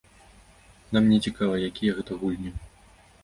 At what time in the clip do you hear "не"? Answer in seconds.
1.11-1.19